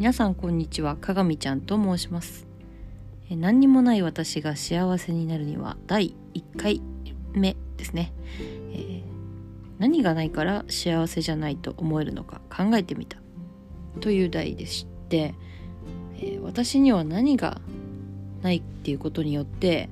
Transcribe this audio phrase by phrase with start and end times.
[0.00, 0.96] 皆さんこんにちは。
[0.98, 2.46] 鏡ちゃんと申します。
[3.28, 6.80] 何にもない私が幸せになるには第1回
[7.34, 8.10] 目ですね、
[8.72, 9.02] えー
[9.78, 13.18] 何がないから幸せじゃないと思えるのか考えてみた。
[14.00, 15.34] という題でして、
[16.16, 17.60] えー私には何が
[18.40, 19.90] ないっていうことによって、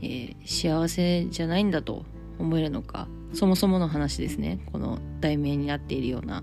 [0.00, 2.06] えー幸せじゃないんだと
[2.38, 4.60] 思えるのかそもそもの話ですね。
[4.72, 6.42] この題名になっているような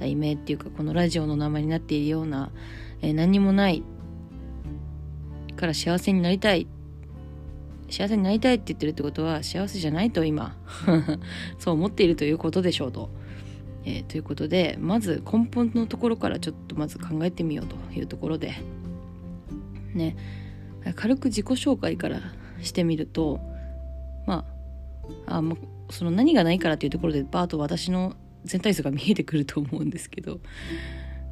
[0.00, 2.50] 題名っていうかこのラジオの名前になっているような、
[3.02, 3.82] えー何にもない
[5.56, 6.66] から幸せになりたい
[7.90, 10.56] 幸せになりたいって言ってるってことは幸せじゃないと今
[11.58, 13.10] そう思っているということでしょうと。
[13.84, 18.52] えーということでまず根本のところからちょっとまず考えてみようというところで
[19.94, 20.16] ね
[20.94, 22.20] 軽く自己紹介から
[22.60, 23.40] してみると
[24.26, 24.44] ま
[25.26, 30.40] ああもうその何がないからっていうところでバーと私の全体像が見えてくると思うんですけど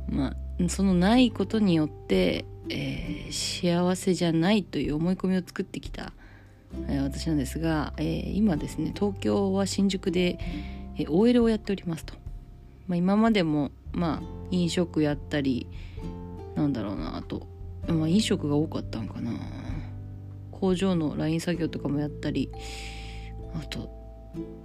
[0.08, 6.12] まあそのないことによって、えー幸せじゃないという思い込みを作ってきた、
[6.88, 10.38] えー私なんですが、えー今ですね東京は新宿で、
[10.96, 12.14] えー OL をやっておりますと、
[12.86, 15.68] まあ、今までもまあ飲食やったり
[16.56, 17.46] なんだろうなあと、
[17.86, 19.30] まあ、飲食が多かったんかな。
[20.50, 22.50] 工場のライン作業とかもやったり
[23.54, 23.88] あと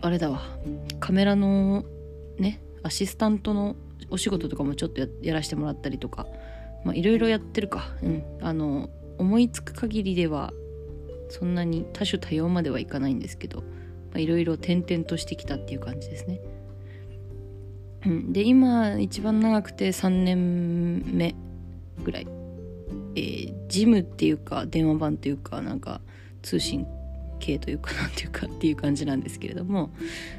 [0.02, 0.42] あれだわ。
[1.00, 1.86] カメラの
[2.38, 3.76] ねアシスタントの
[4.10, 6.28] お仕事とかもちょっとやらせてもらったりとか
[6.94, 7.96] いろいろやってるか。
[8.02, 8.24] うん。
[8.42, 10.52] あの思いつく限りでは
[11.30, 13.64] そんなに多種多様まではいかないんですけど
[14.16, 16.42] いろいろ転々としてきたっていう感じですね。
[18.06, 21.36] うん、で今一番長くて3年目
[22.04, 22.28] ぐらい、
[23.16, 26.02] えージムっていうか電話番というかなんか
[26.44, 26.86] 通信
[27.44, 29.90] 系というかなんていうかっていう感じなんですけれども、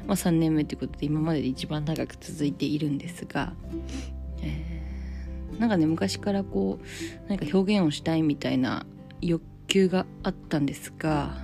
[0.07, 3.53] まあ、3年目ということで今までで一番長く続いているんですが、
[4.41, 4.75] えー
[5.59, 8.85] なんかね昔からこう何か表現をしたいみたいな
[9.21, 11.37] 欲求があったんですが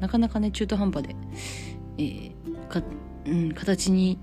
[0.00, 1.16] なかなかね中途半端で、
[1.98, 2.82] えーか
[3.26, 4.18] うん、形に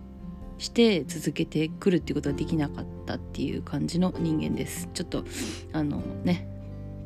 [0.57, 4.90] して続けてくるっていうことができなかったっていう感じの人間です。
[4.94, 5.25] ちょっと
[5.74, 6.47] あのね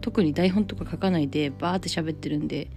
[0.02, 2.70] 特に台本とか書かないでバーって喋ってるんで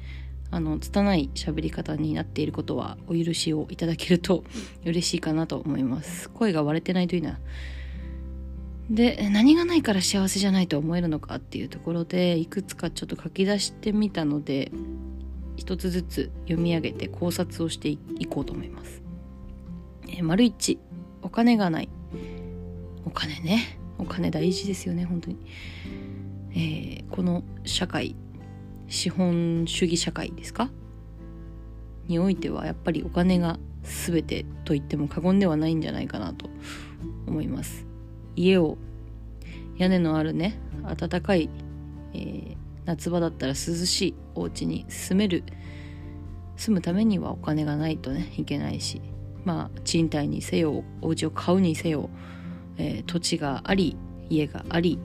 [0.53, 4.45] あの拙い喋り方になっていることはお許しをいただけると
[4.85, 6.29] 嬉しいかなと思います。
[6.31, 7.41] 声が割れてないといいな。
[8.91, 14.71] で何がないから幸せじゃないと思えるのかっていうところでいくつかちょっと書き出してみたので
[15.57, 17.99] 一つずつ読み上げて考察をしてい
[18.29, 19.03] こうと思います。
[20.09, 20.79] え丸一
[21.23, 21.89] お金がない。
[23.07, 23.79] お金ね。
[23.99, 25.37] お金大事ですよね本当に、
[26.51, 28.17] えーこの社会。
[28.93, 30.71] 資本主義社会ですか？
[32.09, 36.51] においてはやっぱりお金が全てと言っても過言ではないんじゃないかなと
[37.27, 37.87] 思います。
[38.37, 38.77] 家を
[39.79, 40.59] 屋根のあるね
[40.99, 41.49] 暖かい、
[42.13, 45.45] えー夏場だったら涼しいお家に住める
[46.57, 49.01] 住むためにはお金がないとねいけないし
[49.45, 52.11] まあ賃貸にせよお家を買うにせよ、
[52.79, 53.97] えー土地があり
[54.29, 54.99] 家があり、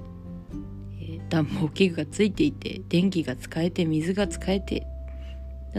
[1.30, 4.88] 暖房器具がついていて電気が使えて水が使えて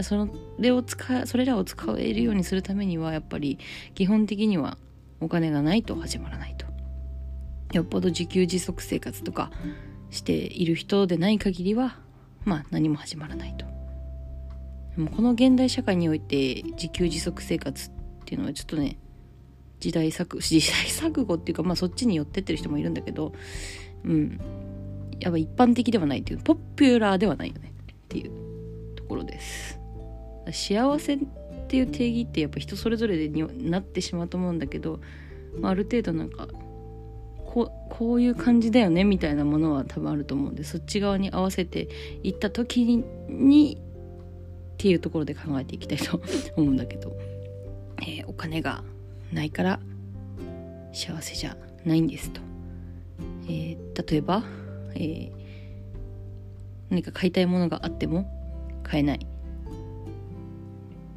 [0.03, 0.29] その
[0.59, 3.59] れを使それらを使えるようにするためにはやっぱり
[3.95, 4.77] 基本的には
[5.19, 6.65] お金がないと始まらないと。
[7.73, 9.51] よっぽど自給自足生活とか
[10.09, 11.97] している人でない限りは
[12.45, 13.65] まあ何も始まらないと。
[14.95, 17.91] でもこの現代社会において自給自足生活っ
[18.25, 18.97] ていうのはちょっとね
[19.79, 23.33] 時代錯時代錯誤っていうかまあそっちに寄ってってる人もいるんだけど
[24.03, 24.39] うん。
[25.19, 29.79] やっぱ一般的ではないっていうポピュラーではないよねっていうところです。
[30.51, 31.19] 幸せっ
[31.67, 34.99] ていう定義ってやっぱ人それぞれでになってしまうと思うんだけど、
[35.59, 36.47] まあ、ある程度なんか
[37.45, 41.89] こうこういう感じだよねみたいなものは多分あると思うんでそっち側に合わせて
[42.23, 46.21] いった時ににっていうところで考えていきたいと
[46.55, 47.17] 思うんだけど、
[48.01, 48.83] えーお金が
[49.33, 49.79] ないから
[50.93, 52.39] 幸せじゃないんですと、
[53.49, 54.45] えー例えば、
[54.99, 55.49] えー
[56.89, 58.25] 何か買いたいものがあっても
[58.83, 59.27] 買えない。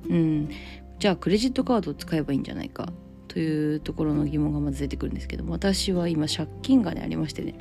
[0.09, 0.51] うん。
[0.99, 2.93] じゃあクレジットカードを使えばいいんじゃないか
[3.29, 7.59] というところの疑問がまず出てくるんですけど私は今借金がねありましてね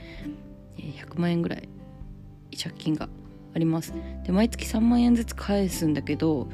[0.78, 1.70] 100万円ぐらい
[2.62, 3.10] 借金が
[3.56, 3.94] あります。
[4.26, 6.50] で毎月3万円ずつ返すんだけど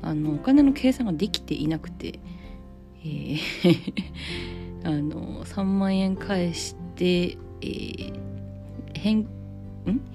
[0.00, 2.18] あのお金の計算ができていなくて、
[3.04, 3.38] えー
[4.84, 8.31] あの3万円返して、えー
[9.02, 9.26] 返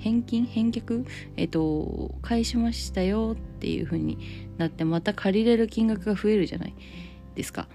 [0.02, 0.46] 返金？
[0.46, 1.06] 返却？
[1.36, 4.18] えっ、と返しましたよっていう風に
[4.58, 6.74] なってまた借りれる金額が増えるじゃない
[7.36, 7.68] ですか。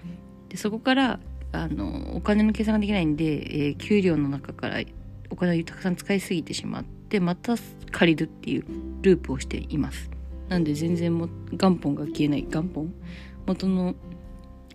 [0.49, 1.19] でそこから
[1.51, 4.81] あのお金の計算ができないんで、えー給料の中から
[5.29, 7.55] お金をたくさん使いすぎてしまってまた
[7.91, 8.65] 借りるっていう
[9.01, 10.09] ループをしています。
[10.49, 12.43] なんで全然も元本が消えない。
[12.43, 12.93] 元本
[13.45, 13.95] 元の、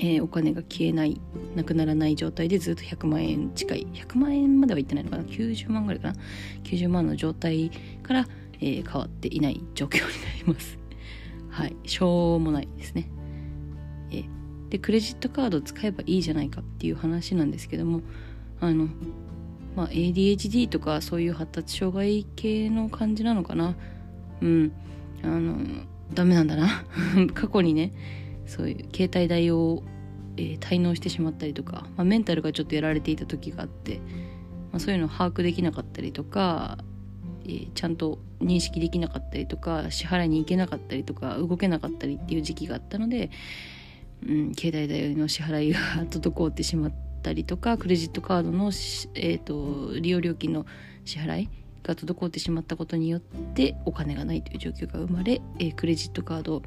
[0.00, 1.20] えー、お金が消えない
[1.56, 3.86] なくならない状態でずっと100万円近い。
[3.92, 6.14] 100万円まではいってないのかな？90万ぐらいかな
[6.64, 7.70] ？90万の状態
[8.02, 8.26] から、
[8.60, 10.08] えー、変わっていない状況にな
[10.46, 10.78] ります。
[11.50, 13.10] はいしょうもないですね。
[14.12, 14.24] え、
[14.70, 18.02] でクレジットカードを使えばいいじゃないかっていう話なんですけども
[18.60, 18.88] あの
[19.74, 23.74] まあ ADHD とかそういう発達障害系の感じなのかな？
[24.40, 24.72] うん。
[25.22, 25.56] あの
[26.14, 26.84] ダメなんだな。
[27.34, 27.92] 過去にね
[28.48, 29.82] そういう携帯代を、
[30.36, 33.98] えー、滞納してしまったりとか、まあ、メンタルがちょっとやられていた時があって、
[34.72, 36.78] まあ、そういうのを把握できなかったりとか、
[37.44, 43.30] えー、ちゃんと認識できなかったりとか支払いに行けなかったりとか動けなかったりっていう時期があったので、
[44.26, 45.80] うん、携帯代の支払いが
[46.10, 46.92] 滞ってしまっ
[47.22, 48.66] たりとかクレジットカードの、
[49.14, 50.64] えーと利用料金の
[51.04, 51.50] 支払い
[51.88, 56.62] が滞ってしまったことによってお金がないという状況が生まれ、えー、クレジットカード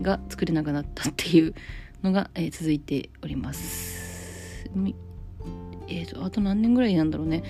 [0.00, 1.54] が作れなくなったっていう
[2.02, 4.70] のが、えー、続いております。
[5.88, 7.42] えーと、あと何年ぐらいなんだろうね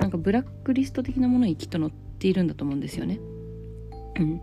[0.00, 3.20] なんかブラックリスト的なものにきっと載っているんだと思うんですよね。
[4.18, 4.40] うん、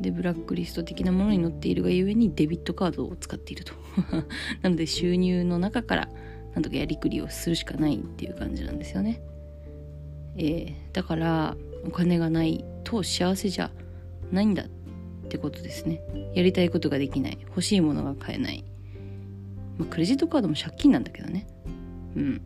[0.00, 3.72] でブラックリスト的なものに載っているがゆえにデビットカードを使っていると
[4.62, 6.08] なので収入の中から
[6.54, 9.20] なんとかやりくりをするしかないっていう感じなんですよね。
[10.36, 11.56] えー、だから
[11.86, 13.70] お金がないと幸せじゃ
[14.30, 14.66] ないんだっ
[15.28, 16.02] てことですね。
[16.34, 17.38] やりたいことができない。
[17.46, 18.64] 欲しいものが買えない、
[19.78, 21.46] まあ、クレジットカードも借金なんだけどね。
[22.16, 22.42] うん。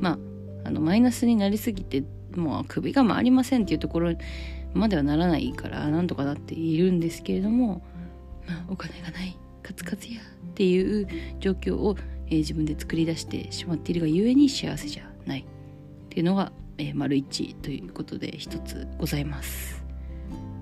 [0.00, 0.18] まあ
[0.64, 2.04] あのマイナスになりすぎて
[2.36, 4.14] もう首が回りませんっていうところ
[4.72, 7.84] まではならないからなんとかなっているんですけれども、
[8.46, 10.24] まあ、お金がないカツカツやっ
[10.54, 11.96] ていう状況を、
[12.26, 15.44] えー、自分で作り出してしまっているがゆえに幸せじゃないっ
[16.08, 19.84] ていうのがえー、丸1ということで一つございます。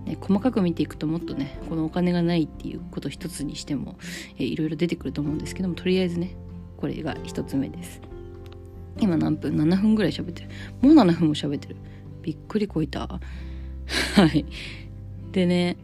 [0.05, 3.99] ね、細かく見ていくともっとねこのお金がないっていうこと一つにしても、
[4.37, 6.37] えー、いろいろ出てくると思うんですけどもとりあえずね
[6.77, 8.01] これが一つ目です。
[8.99, 10.49] 今何分？7分ぐらい喋ってる。
[10.81, 11.77] もう7分も喋ってる。
[12.23, 13.07] びっくりこいた。
[14.15, 14.45] はい。
[15.31, 15.77] でね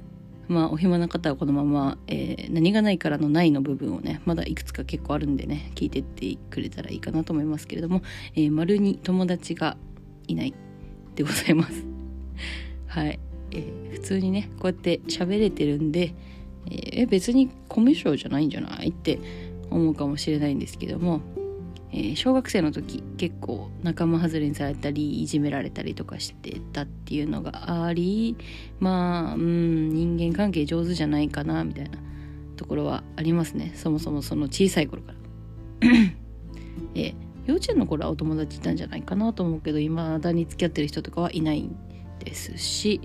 [0.49, 8.03] まあお暇な方はこのまま、えー、何がないからのないの部分をねまだいくつか結構あるんでね聞いてってくれたらいいかなと思いますけれども、
[8.35, 9.77] えー、丸に友達が
[10.29, 10.55] いない
[11.15, 11.85] でございます。
[12.87, 13.19] はい、
[13.51, 16.15] えー、普通にねこうやって喋れてるんで、
[16.71, 19.19] えー、別にコミュ障じゃないんじゃないって
[19.71, 21.21] 思うかもしれないんですけども、
[21.93, 28.37] えー、小学生の時結構仲間外れにされたりいじめられたりとかしてたっていうのがあり
[28.79, 31.99] まあうん人間関係上手じゃないかなみたいな
[32.57, 33.73] ところはありますね。
[33.75, 35.19] そもそもその小さい頃から。
[36.95, 41.75] えー幼稚園の頃はお友達いたんじゃないかなと思うけどいまだに付き合ってる人とかはいないん
[42.19, 43.01] ですし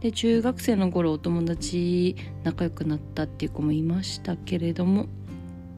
[0.00, 2.14] で中学生の頃お友達
[2.44, 5.06] 仲良くなったっていう子もいましたけれども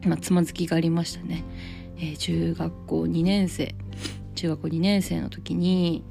[0.05, 1.45] まあつまずきがありましたね、
[1.97, 3.77] えー、中学校2年生
[4.35, 6.05] 中学校2年生の時に、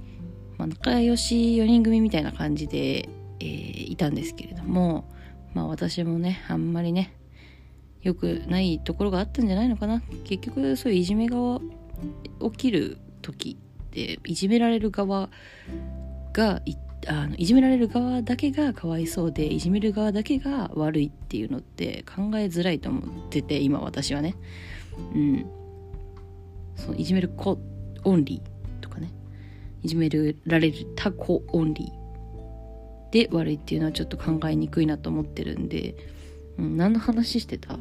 [0.57, 3.09] まあ、仲良し4人組みたいな感じで、
[3.42, 5.12] えー、いたんですけれども
[5.54, 7.13] まあ私もねあんまりね
[8.01, 10.02] 良くないところがあったんじゃないのかな。
[10.23, 11.59] 結局そういういじめが
[12.42, 15.30] 起きる時っていじめられる側
[16.33, 16.75] がい
[17.07, 24.35] あのいじめられる側だけがかわいそうでいじめる側だけが悪いっていうのって考えづらいと思ってて今私はね。
[25.13, 25.45] うん。
[26.75, 27.57] そのいじめる子
[28.04, 29.11] オンリーとかね。
[29.83, 31.97] いじめられる他子オンリー
[33.11, 35.95] で悪いっていうのはちょっと考えにくいなと思ってるんで、
[36.57, 37.80] うん、何の話してた？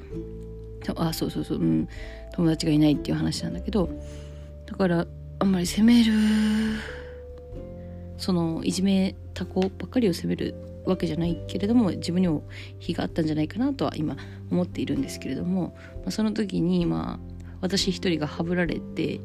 [0.96, 1.88] あそうそうそう、うん、
[2.32, 3.88] 友達がいないっていう話なんだけど
[4.66, 5.06] だから
[5.38, 6.12] あんまり責める
[8.18, 10.54] そのいじめた子ばっかりを責める
[10.86, 12.44] わけじゃないけれども自分にも
[12.78, 14.16] 非があったんじゃないかなとは今
[14.50, 19.20] 思っているんですけれども、まあ、その時にまあ私一人がはぶられて、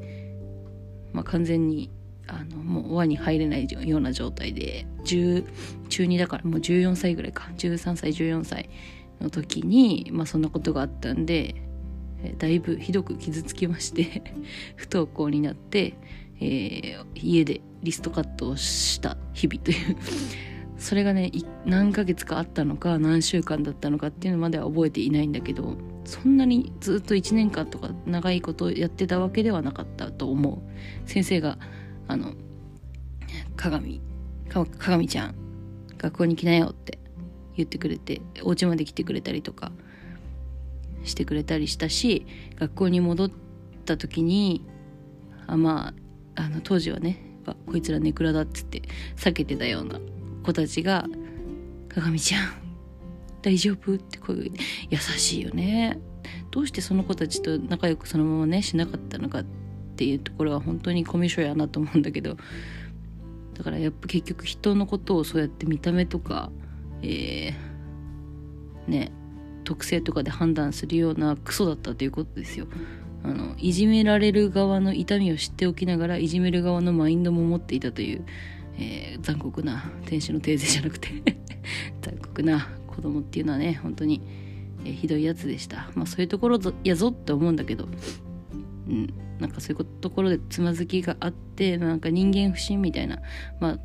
[1.14, 1.90] まあ、完全に
[2.28, 5.44] あのもう輪に入れないような状態で中
[5.90, 7.50] 2だからもう14歳ぐらいか。
[7.58, 8.70] 13歳14歳。
[9.22, 11.56] の時に、まあ、そんなことがあったんで、
[12.38, 14.24] だいぶひどく傷つきまして
[14.76, 15.96] 不登校になって、
[16.40, 19.98] えー、家でリストカットをした日々という。
[20.78, 21.32] それがね
[21.64, 31.08] 何ヶ月かあったのか何週間だったのかっていうのまでは覚えていないんだけどそんなにずっと1年間とか長いことやってたわけではなかったと思う。
[31.08, 31.60] 先生が
[32.08, 32.34] あの
[33.56, 34.02] 鏡
[34.50, 35.36] 鏡ちゃん
[36.00, 36.98] 学校に来なよって
[37.56, 39.72] 言ってくれてお家まで来てくれたりとか
[41.04, 42.26] してくれたりしたし
[42.58, 43.32] 学校に戻っ
[43.86, 44.66] た時に
[45.48, 45.94] あま
[46.36, 47.24] ああの当時はね
[47.66, 48.84] こいつらネクラだっつって
[49.16, 50.00] 避けてたような
[50.44, 51.08] 子たちが
[51.90, 52.50] 「鏡ちゃん
[53.42, 54.44] 大丈夫?」って声が
[54.90, 56.00] 優しいよね
[56.52, 59.40] どうしてその子たちと仲良くそのままねしなかったのか？
[59.40, 59.46] っ
[59.96, 62.38] ていうところは本当にコミュ障やなと思うんだけど
[63.54, 66.52] だからやっぱ結局人のことをそうやって見た目とか
[67.02, 69.12] えー、ね
[69.64, 72.68] 特性とかで判断するようなクソだったということですよ。
[73.24, 78.26] あのいじめられる側の痛みを知っておきながらいじめる側のマインドも持っていたという、
[78.80, 81.10] えー、残酷な天使のテーゼじゃなくて
[82.02, 84.22] 残酷な子供っていうのはね本当に、
[84.86, 85.92] えー、ひどいやつでした。
[85.94, 87.88] まあそういうところやぞって思うんだけど
[88.90, 93.20] うんなんかそういうところでつまずきがあってなんか人間不信みたいな
[93.60, 93.80] まあ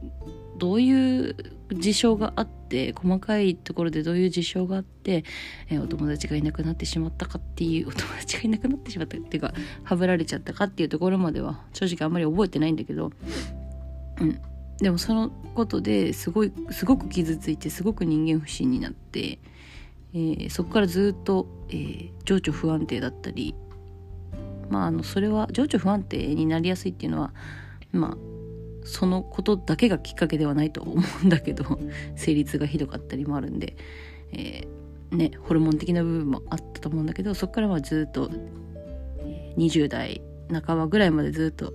[0.56, 1.36] どういう
[1.72, 5.24] 事象があって細かいところでどういう事象があって、
[5.68, 9.52] えー、お友達がいなくなってしまったかっていうお友達がいなくなってしまったっていうか
[9.84, 13.10] はぶられちゃったかっていうところまでは正直あんまり覚えてないんだけど
[14.20, 14.40] うん。
[14.78, 19.38] でもそのことですごいすごく傷ついてすごく人間不信になって、
[20.12, 23.54] えー、そこからずっと、えー、情緒不安定だったり
[24.68, 27.32] まああのそれは情緒不安定になりやすいっていうのは
[27.92, 28.35] まあ
[28.86, 31.78] そのことだけがきっかけではないと思うんだけど
[32.14, 33.76] 生理痛がひどかったりもあるんで、
[34.32, 38.30] えー、ねホルモン的な部分もあったと思うんだけどそこからはずっと
[39.58, 41.72] 20代半ばぐらいまでずっと、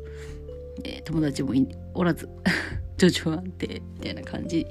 [0.83, 1.53] えー、友達も
[1.93, 2.29] おらず
[2.97, 4.65] 徐々安定みたいな感じ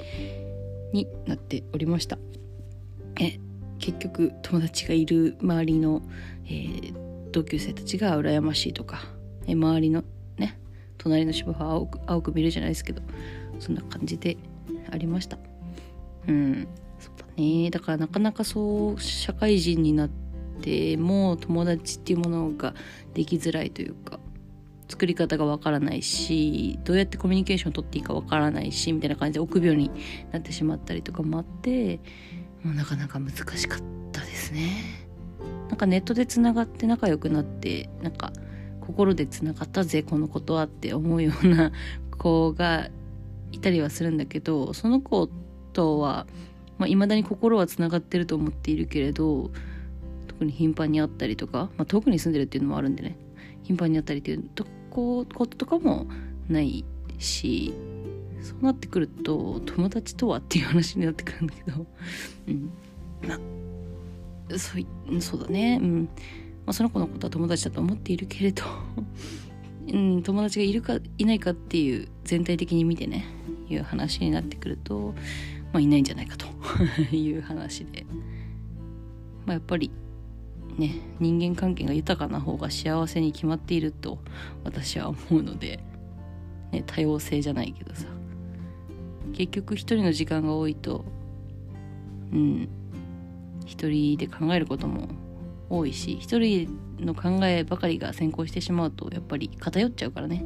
[0.93, 2.19] になっておりました。
[3.21, 3.39] え
[3.79, 6.03] 結局友達がいる周りの、
[6.47, 9.01] えー、同級生たちが羨ましいとか、
[9.47, 10.05] え周りの
[11.03, 13.03] 隣の芝生は青く青く見るじゃないですけど
[13.59, 14.37] そんな感じで
[14.91, 15.39] ありました。
[16.29, 17.71] うんそうだね。
[17.71, 20.11] だからなかなかそう社会人になっ
[20.61, 22.75] ても友達っていうものが
[23.15, 24.21] できづらいというか
[24.89, 29.91] 作り方がわからないしどうやってコミュニケーションを取っていいかわからないしみたいな感じで臆病に
[30.33, 32.01] なってしまったりとかもあって
[32.63, 35.09] もうなかなか難しかったですね。
[35.69, 38.33] なんかネットでつながって仲良くなってなんか
[38.91, 41.73] 心でつながったぜこのことはって思うような
[42.19, 42.91] 子が
[43.53, 45.29] いたりはするんだけどその子
[45.73, 46.33] とはい、
[46.79, 49.51] まあ、未だに心はつながってると思っているけれど
[50.27, 53.17] 特に頻繁に会ったりとか、まあ、遠くに住んでるっていうのもあるんでね
[53.63, 56.07] 頻繁に会ったりっていうとここととかも
[56.49, 56.85] ない
[57.19, 57.73] し
[58.43, 61.87] そうなってくると友達とはっていう話になってくるんだけど
[62.49, 62.71] うん。
[63.27, 63.39] まあ
[64.59, 64.77] そ
[65.21, 66.09] そうだねうん。
[66.71, 68.63] まあ、その子のことは友達だと思っているけれど
[69.93, 73.25] うん、友達がいるかいないかっていう全体的に見てね
[73.69, 75.13] いう話になってくると、
[75.73, 76.47] まあ、いないんじゃないかと
[77.13, 78.07] いう話で、
[79.47, 79.91] まあ、やっぱり
[80.79, 84.21] ね人間関係が豊かな方が幸せに決まっていると
[84.63, 85.83] 私は思うので、
[86.71, 88.07] ね、多様性じゃないけどさ。
[89.33, 91.05] 結局一人の時間が多いと
[92.33, 92.69] うん
[93.67, 95.09] 一人で考えることも
[95.71, 100.45] 多いし一人の考えばかりが先行してしまうとやっぱり偏っちゃうからね。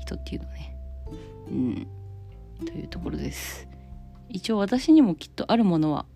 [0.00, 0.76] 人っていうのね。
[1.50, 1.86] うん。
[2.64, 3.68] というところです。
[4.28, 6.06] 一応私にもきっとあるものは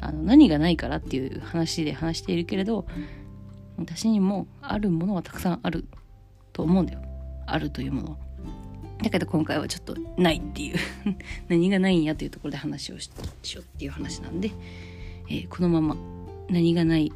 [0.00, 2.86] あの何がないからっていう話で話しているけれど
[3.76, 5.84] 私にもあるものはたくさんある
[6.52, 7.02] と思うんだよ。
[7.46, 8.18] あるというもの
[9.02, 10.76] だけど今回はちょっとないっていう。
[11.48, 13.10] 何がないんやというところで話をし
[13.54, 14.52] ようっていう話なんで、
[15.28, 15.96] えー、このまま
[16.50, 17.12] 何がない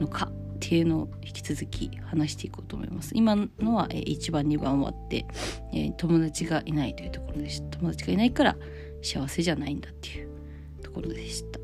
[0.00, 3.12] のかっていうのを引き続き話していこうと思います。
[3.14, 5.26] 今のは、え1番2番終わって、
[5.72, 7.78] え友達がいないというところでした。
[7.78, 8.56] 友達がいないから
[9.02, 10.28] 幸せじゃないんだっていう
[10.82, 11.60] ところでした。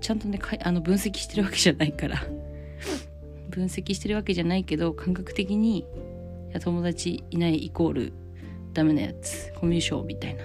[0.00, 2.16] ちゃんとねあの分析してるわけじゃないから。
[3.50, 5.86] 分析してるわけじゃないけど感覚的に
[6.60, 8.12] 友達いないイコール
[8.74, 10.42] ダメなやつコミュ障みたいな、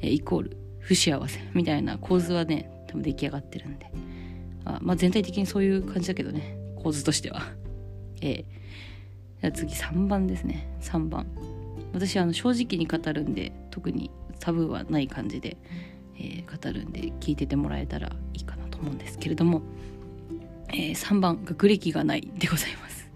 [0.00, 3.86] えイコール不幸せみたいな構図はね多分出来上がってるんで。
[4.68, 6.56] あまあ全体的にそういう感じだけどね。
[6.76, 7.42] 構図としては。
[8.20, 10.68] えー、じゃあ次3番ですね。
[10.80, 11.26] 3番。
[11.92, 14.10] 私あの正直に語るんで特に
[14.40, 15.56] タブーはない感じで、
[16.16, 19.62] えー、語るんで聞いててもらえたらいいかなと思うんですけれども、
[20.68, 21.44] えー、3番。
[21.44, 23.10] 学歴がないでございます、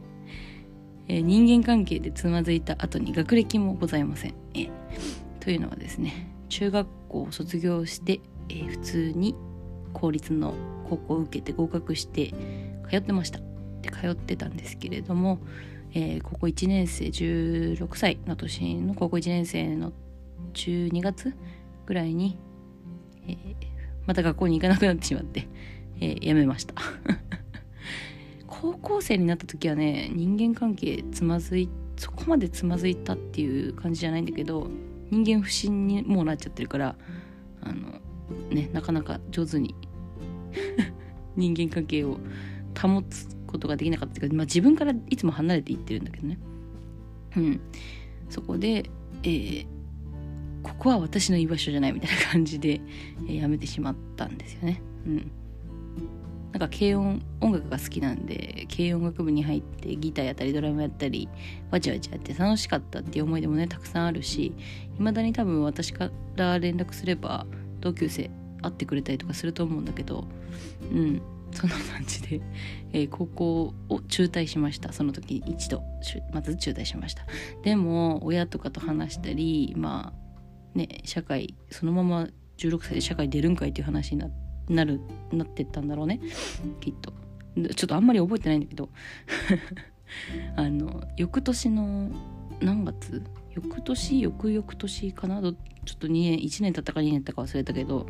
[1.09, 4.71] えー、人間関係でつまずいた後に学歴もございません、えー、
[5.41, 9.35] というのはですね中学校を卒業して、えー、普通に
[9.93, 10.55] 公立の
[10.93, 12.35] 高校を受けて合格して
[12.91, 13.41] 通ってました。
[13.81, 15.41] で通ってたんですけれども、
[15.95, 19.93] えー、高校1年生16歳の年の高校1年生の
[20.55, 21.35] 12月
[21.87, 22.39] ぐらいに、
[23.27, 23.37] えー、
[24.07, 25.49] また学校に行かなくなってしまって、
[26.01, 26.75] えー、辞めました。
[28.47, 34.69] 高校生になった時はね人間関係つまずいそこまでつまずいたっていう感じじゃないんだけど
[35.11, 36.97] 人間不信にもうなっちゃってるから
[37.63, 38.01] あの
[38.51, 39.75] ねなかなか上手に
[41.37, 42.19] 人間関係を
[42.81, 46.39] 保つことができなかったっていうか、まあ、自分からいつも離れていってるんだけどね。
[47.37, 47.61] うん。
[48.29, 48.91] そこで、
[49.23, 49.67] えー、
[50.63, 52.81] ここは私の居場所じゃないみたいな感じで、
[53.29, 54.83] えー、やめてしまったんですよね。
[55.07, 55.31] うん。
[56.53, 61.29] なんか軽音音楽が好きなんで軽音楽部に入ってギターやったりドラムやったり
[61.71, 64.53] わちゃわちゃやって楽しかったっていう思い出もねたくさんあるし
[64.99, 67.47] 未だに多分私から連絡すれば
[67.81, 68.31] 同級生
[68.63, 70.25] 会ってくれたりとかすると思うんだけど
[70.93, 72.41] うんそんな感じで、
[72.93, 74.91] えー、高校を中退しました。
[74.95, 75.83] その時一度
[76.33, 77.27] まず中退しました。
[77.63, 80.15] でも親とかと話したりま
[80.75, 85.01] あね社会そのまま16歳で社会出るんかいっていう話になってなる
[85.33, 86.21] なってったんだろうね。
[86.81, 87.13] きっと。
[87.75, 88.89] ちょっとあんまり覚えてないんだけど。
[90.57, 92.11] あの翌年の
[92.61, 93.23] 何月？
[93.55, 94.21] 翌年？
[94.21, 95.41] 翌々年かな？
[95.41, 95.55] ちょっ
[95.99, 98.07] と2年1年経ったか2年経ったか忘れたけど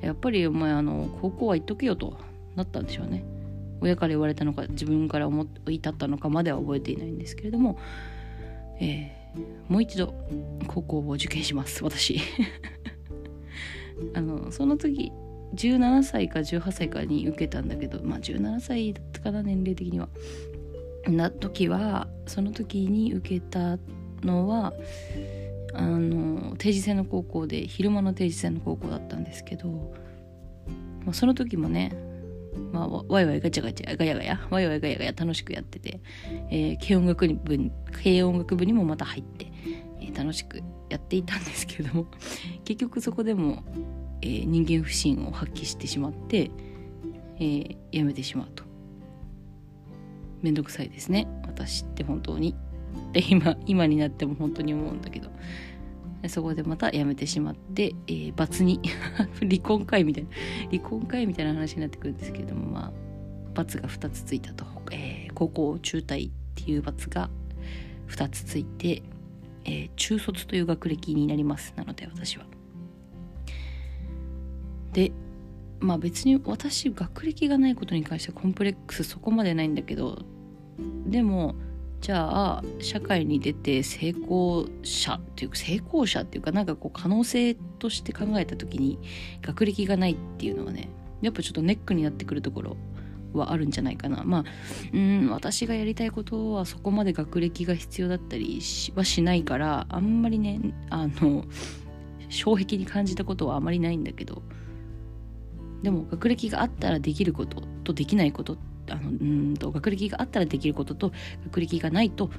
[0.00, 2.16] やっぱりお前あの高校は行っとけよと
[2.54, 3.24] なったんでしょうね。
[3.80, 7.78] 親から言われたのか自分から思い立ったのかまでは覚えていないんですけれども、
[8.80, 10.14] えー、もう一度
[10.66, 12.18] 高校を受験します私。
[14.14, 15.10] あのその時
[15.54, 20.08] 17歳か18歳かに受けたんだけどまあ17歳だったかな年齢的には。
[21.08, 23.78] な時はその時に受けた
[24.22, 24.72] のは
[25.74, 29.68] あの定時制の高校で昼間の定時制の高校だったんですけど、
[31.04, 31.92] まあ、その時もね
[32.72, 36.00] まあ、ワイワイガチャガチャガヤガヤワイワイガヤガヤ楽しくやってて、
[36.50, 37.70] えー、軽音楽部
[38.02, 39.52] 軽音楽部にもまた入って、
[40.00, 42.06] えー、楽しくやっていたんですけども
[42.64, 43.62] 結局そこでも
[44.22, 46.50] えー、人間不信を発揮してしまって、
[47.38, 48.64] えー、やめてしまうと。
[50.42, 51.26] めんどくさいですね。
[51.46, 52.54] 私って本当に。
[53.12, 55.30] で今今になっても本当に思うんだけど。
[56.28, 58.80] そこでまた辞めてしまって、えー、罰に
[59.40, 60.30] 離婚会みたいな
[60.70, 62.92] 離婚会みたいな話になってくるんですけどもまあ
[63.54, 67.30] 罰が2つついたと、えー、高校中退っていう罰が
[68.08, 69.02] 2つついて、
[69.64, 71.74] えー、中卒という学歴になります。
[71.76, 72.46] なので私は。
[74.92, 75.12] で
[75.80, 80.24] まあ別に私学歴がないことに関してはコンプレックスそこまでないんだけど
[81.06, 81.54] でも
[82.06, 89.00] じゃあ社会に出て成功者っていうか成功者っていうかなんかこう可能性として考えた時に
[89.42, 90.88] 学歴がないっていうのはね
[91.20, 92.76] やっぱちょっとネックになってくるところ
[93.32, 94.22] はあるんじゃないかな。
[94.22, 94.44] まあ
[94.94, 98.60] うん私がやりたいことはそこまで学歴が必要だったり
[98.94, 101.44] はしないからあんまりねあの
[102.30, 104.44] 障壁に感じたことはあまりないんだけど
[105.82, 111.12] でも学歴があったらできることとできないことってあのうんと学歴があったらできることと
[111.44, 112.30] 学歴がないと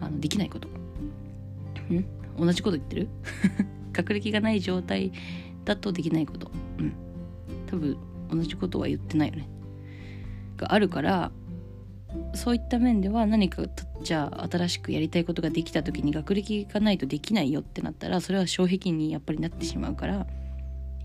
[0.00, 0.68] あのできないこと。
[0.68, 2.04] ん？
[2.38, 3.08] 同じこと言ってる？
[3.92, 5.12] 学歴がない状態
[5.64, 6.50] だとできないこと。
[6.78, 6.92] うん。
[7.66, 7.96] 多分
[8.30, 9.48] 同じことは言ってないよね。
[10.56, 11.32] があるから
[12.34, 13.64] そういった面では何か
[14.02, 20.26] じゃあ新しくやりたいことができた時に学歴がないとできないよってなったらそれは障壁にやっぱりなってしまうから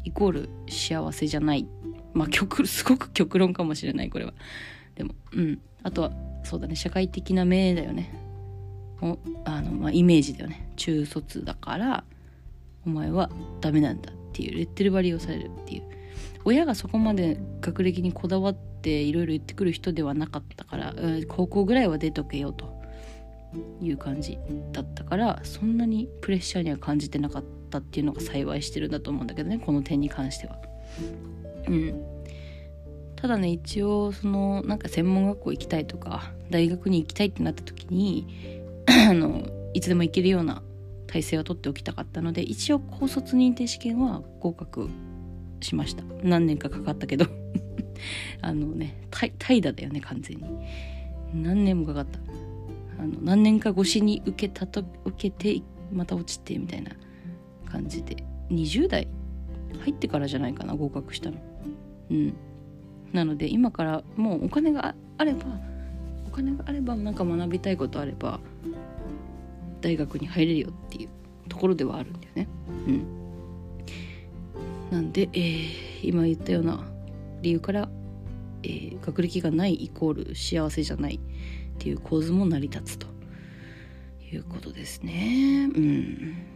[0.03, 1.67] イコール幸せじゃない。
[2.13, 4.33] まあ極すごく極論かもしれないこれは。
[4.95, 5.59] でもうん。
[5.81, 6.11] あとは
[6.43, 8.13] そうだね社会的な名だよね。
[9.01, 10.69] おあの、まあ、イメージだよね。
[10.75, 12.03] 中卒だから
[12.85, 13.29] お前は
[13.61, 15.83] ダメなんだっていうレッテル貼りをされるっていう。
[16.45, 22.79] 親がそこまで学歴にこだわっていろいろ言ってくる人ではなかったから、うん高校ぐらいは出とけよと。
[23.81, 24.37] いう感じ
[24.71, 30.59] だったからそんなにプレッシャーには感じてなかったっていうのが幸いしてるんだと思うんだけどねこの点に関しては。
[31.67, 32.09] うん。
[33.15, 40.61] ただね一応そのなんか専門学校行きたいとか大学に行きたいってなった時に あのいつでも行けるような
[41.07, 44.89] 体制を取っておきたかったので一応高卒認定試験は合格
[45.61, 46.03] しました。
[46.23, 47.25] 何年かかかったけど。
[48.41, 50.43] あのね怠惰だよね完全に。
[51.33, 52.19] 何年もかかった。
[53.01, 56.91] あの何年か越しに受けたと受けてまた落ちてみたいな
[57.65, 58.23] 感じで。
[58.49, 59.07] 20代
[59.81, 61.37] 入ってからじゃないかな合格したの。
[62.09, 62.33] うん。
[63.13, 65.45] なので今からもうお金があれば
[66.27, 68.39] お金があればなんか学びたいことあれば
[69.81, 71.09] 大学に入れるよっていう
[71.49, 72.47] ところではあるんだよね。
[72.87, 73.03] うん。
[74.91, 76.83] なんで、えー、今言ったような
[77.41, 77.89] 理由から、
[78.63, 81.19] えー、学歴がないイコール幸せじゃないっ
[81.77, 83.07] ていう構図も成り立つと
[84.31, 85.69] いうことですね。
[85.73, 86.48] うん。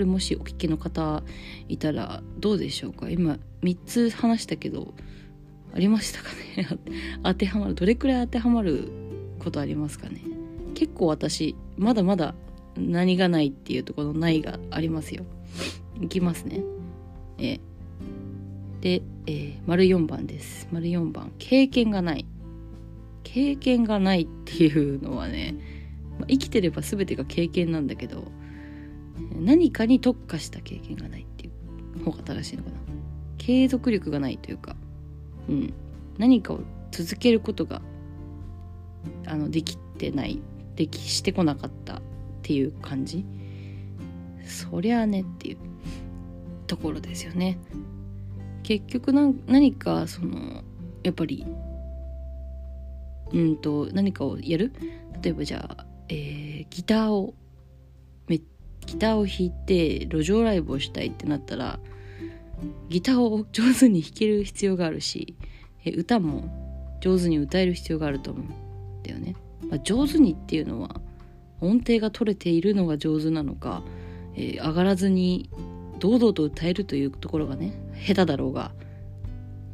[0.00, 1.22] これもしお聞きの方
[1.68, 3.10] いたらどうでしょうか？
[3.10, 4.94] 今3つ話したけど
[5.74, 6.66] ありましたかね？
[7.22, 8.88] 当てはまるどれくらい当てはまる
[9.40, 10.22] ことありますかね？
[10.74, 12.34] 結構私まだまだ
[12.78, 15.26] 何がないっていうところのないがありますよ。
[16.00, 16.62] いきますね。
[17.36, 17.60] え、
[18.80, 20.66] で、えー、丸4番です。
[20.72, 21.30] 丸4番。
[21.38, 22.24] 経験がない。
[23.22, 25.56] 経験がないっていうのはね、
[26.18, 28.32] まあ、生きてれば全てが経験なんだけど
[29.40, 31.50] 何かに特化した経験がないってい
[31.96, 32.76] う方が正しいのかな。
[33.38, 34.76] 継続力がないというか、
[35.48, 35.72] うん、
[36.18, 37.82] 何かを続けることが
[39.26, 40.40] あのできてない。
[40.76, 42.02] できしてこなかったっ
[42.42, 43.24] ていう感じ。
[44.46, 45.56] そりゃあねっていう
[46.66, 47.58] ところですよね。
[48.62, 50.62] 結局何かその
[51.02, 51.44] やっぱり
[53.32, 54.72] うんと何かをやる？
[55.22, 57.34] 例えばじゃあ、えー、ギターを
[58.90, 61.78] ギターを弾いて路上ライブをしたいってなったら
[62.88, 65.36] ギターを上手に弾ける必要があるし、
[65.84, 69.36] え歌も上手に歌える必要があると思うんだよね。
[69.70, 71.00] まあ、上手にっていうのは
[71.60, 73.84] 音程が取れているのが上手なのか、
[74.34, 75.48] えー、上がらずに
[76.00, 78.72] 堂々と歌えるというところがね下手だろうが、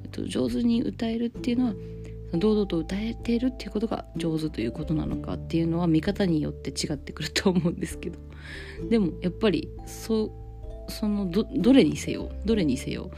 [0.05, 1.74] えっと、上手に歌えるっていうのは
[2.34, 8.18] 堂々と歌えているっていうことが上手ということなのかっていうのは見方によって違ってくると思うんですけど
[8.90, 10.32] でもやっぱりそ
[10.88, 13.10] そのどどれにせよどれにせよ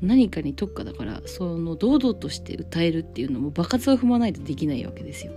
[0.00, 5.32] 何かに特化だからその堂々として歌えるっていうのも場数を踏まないとできないわけですよ。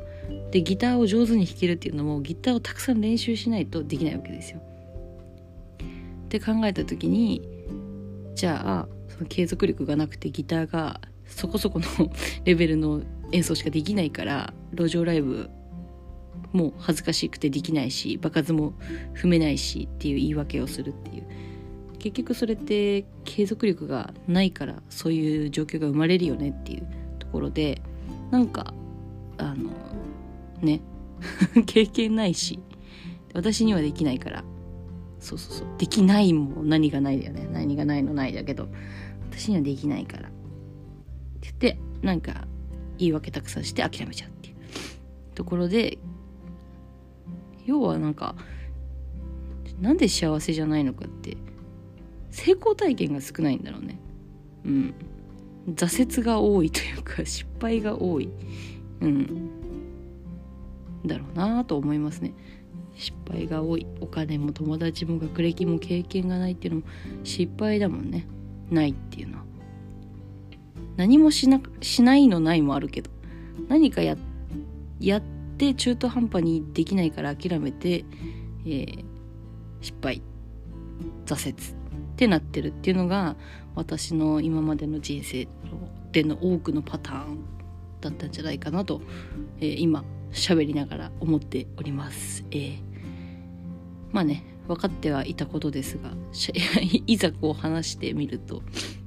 [0.52, 4.62] でギターを上手に弾けるっていうのもギターをたくさん練習しないとできないわけですよ。
[6.26, 7.48] って考えた時に
[8.36, 11.86] じゃあその継続力がなくてギターがそこそこの
[12.46, 15.50] レベルの演奏しかできないから路上ライブ
[16.52, 18.74] も恥ずかしくてできないし場数も
[19.14, 21.24] 踏めないしっていう言い訳をするっていう。
[22.00, 26.88] 結局それって継続力がないからそういう状況が生まれるよねっていう
[27.20, 27.82] ところで
[28.32, 28.74] なんか
[29.38, 29.70] あの
[30.62, 30.80] ね
[31.68, 32.60] 経験ないし
[33.34, 34.44] 私にはできないから。
[35.20, 35.68] そうそうそう。
[35.78, 37.48] できないも何がないだよね。
[37.52, 38.70] 何がないのないだけど
[39.30, 40.30] 私にはできないから。
[41.48, 42.48] って言ってなんか
[42.98, 44.56] 言い訳たくさんして諦めちゃうっていう
[45.36, 45.98] ところで
[47.66, 48.36] 要はなんか
[49.80, 51.38] なんで幸せじゃないのかって
[52.32, 54.00] 成功体験が少ないんだろうね。
[54.66, 54.94] うん。
[55.76, 58.30] 挫折が多いというか失敗が多い。
[59.02, 59.50] うん。
[61.06, 62.34] だろうなと思いますね。
[62.96, 63.88] 失敗が多い。
[64.02, 66.88] お金も友達も学歴も経験がないっていうのも
[67.24, 68.28] 失敗だもんね。
[68.70, 69.49] ないっていうのは。
[71.00, 73.10] 何もしなしないのないもあるけど
[73.70, 74.18] 何かや
[75.00, 75.22] やっ
[75.58, 78.04] て中途半端にできないから諦めて、
[78.66, 79.06] えー、
[79.80, 80.22] 失敗
[81.26, 81.56] 挫折っ
[82.18, 83.38] てなってるっていうのが
[83.76, 85.48] 私の今までの人生
[86.12, 87.46] での多くのパターン
[88.02, 89.02] だったんじゃないかなと、
[89.62, 92.44] えー、今喋りながら思っております。
[92.52, 92.80] えー、
[94.12, 96.12] まあね分かってはいたことですが
[97.08, 98.64] いざこう話してみると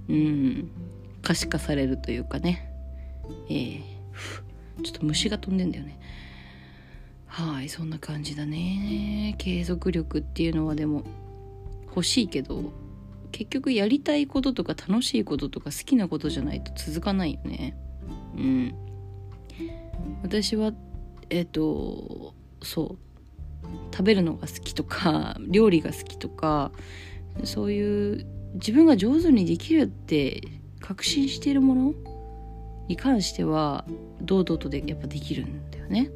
[0.08, 0.70] うん
[1.22, 2.68] 可視化されるというかね。
[3.48, 3.80] えー、
[4.82, 5.98] ちょっと虫が飛んでんだよね。
[7.26, 9.34] はいそんな感じだね。
[9.38, 11.04] 継続力っていうのはでも
[11.86, 12.72] 欲しいけど
[13.30, 17.76] 結局やりたいこととか楽しいこととか好きなことじゃないと続かないよね。
[18.36, 18.74] うん。
[20.22, 20.72] 私は
[21.30, 23.12] えっ、ー、とそう。
[23.92, 26.72] 食べるのが好きとか料理が好きとか
[27.44, 30.42] そういう自分が上手にできるって
[30.82, 31.94] 確信しているもの
[32.88, 33.86] に関しては
[34.20, 36.10] 堂々とでやっぱできるんだよね。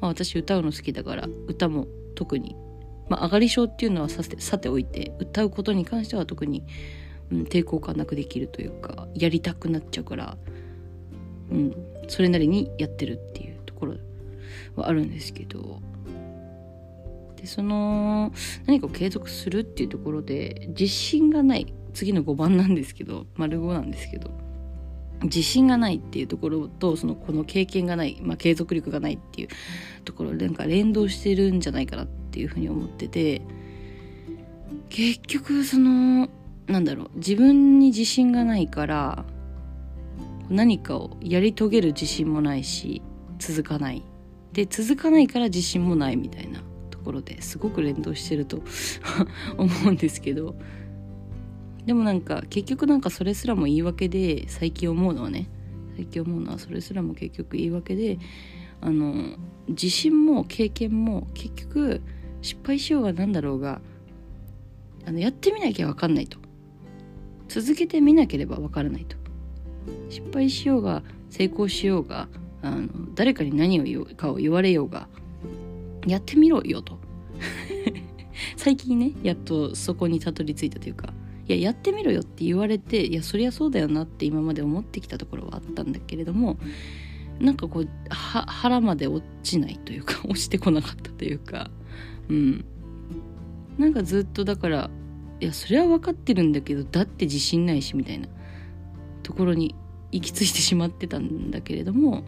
[0.00, 2.56] まあ、私歌うの好きだから歌も特に、
[3.08, 6.64] まあ、上がり症っていうのはさてさておいて歌うことに関しては特に、
[7.32, 10.36] うん、抵抗感なくできるというかやりたくなっちゃうから、
[11.50, 11.74] うん、
[12.08, 13.94] それなりにやってるっていうところ
[14.76, 15.80] はあるんですけど
[17.36, 18.32] でその
[18.66, 24.30] 何かを継続するっていうところで自信がない次の5番なんですけど丸5なんですけど
[25.22, 29.48] 自信がないっていうところとそのこの経験がない、まあ、継続力がないっていう
[30.04, 33.42] ところなんか連動してるんじゃないかなっていうふうに思ってて
[34.90, 36.28] 結局その
[36.66, 39.24] なんだろう自分に自信がないから
[40.48, 43.02] 何かをやり遂げる自信もないし
[43.38, 44.02] 続かない。
[44.52, 48.62] で続かないから自信もないみたいなところですごく連動してると
[49.58, 50.54] 思うんですけど
[51.86, 55.48] でもなんか結局なんかそれすらも言い訳で最近思うのはね
[55.96, 58.18] 最近思うのはそれすらも結局言い訳で
[58.80, 59.36] あの
[59.68, 62.02] 自信も経験も結局
[62.42, 63.80] 失敗しようが何だろうが
[65.06, 66.38] あのやってみなきゃ分かんないと。
[67.48, 69.16] 続けてみなければ分からないと。
[70.10, 72.28] 失敗しようが成功しようが
[72.62, 75.08] あの誰かに何を言うかを言われようが
[76.06, 76.98] やってみろよと。
[78.56, 81.13] 最近ねやっとそこにたどり着いたというか
[81.46, 86.58] いややってみろよって言われていやそりゃそうだよなって今まで思ってきたところはあったんだけれども
[87.38, 91.70] なんかこう腹まで落ちないというか 落ちてこなかったというか
[92.28, 92.64] うん。
[93.78, 94.90] なんかずっとだから
[95.40, 98.28] いやそれは分かってるんだけどだって自信ないしみたいな
[99.24, 99.74] ところに
[100.12, 102.22] 行き着いてしまってたんだけれども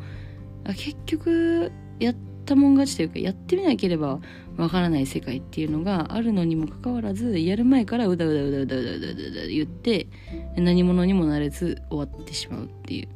[0.65, 4.21] 結局やってたもん勝ちというかやってみなければ
[4.57, 10.09] わからない世界っていうのがあるのにもかかわらずやる前からうだうだうだうだうだうだうだ言って
[10.57, 13.09] 何者にもなれず終わってしまうっていう